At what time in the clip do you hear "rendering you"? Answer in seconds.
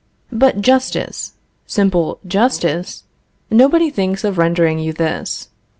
4.39-4.93